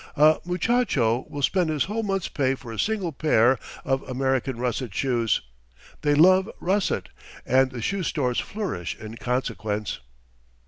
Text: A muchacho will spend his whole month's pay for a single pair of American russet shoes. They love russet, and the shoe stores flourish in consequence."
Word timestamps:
A 0.15 0.39
muchacho 0.43 1.27
will 1.29 1.43
spend 1.43 1.69
his 1.69 1.83
whole 1.83 2.01
month's 2.01 2.27
pay 2.27 2.55
for 2.55 2.71
a 2.71 2.79
single 2.79 3.11
pair 3.11 3.59
of 3.85 4.01
American 4.09 4.57
russet 4.57 4.91
shoes. 4.95 5.41
They 6.01 6.15
love 6.15 6.49
russet, 6.59 7.09
and 7.45 7.69
the 7.69 7.83
shoe 7.83 8.01
stores 8.01 8.39
flourish 8.39 8.95
in 8.95 9.17
consequence." 9.17 9.99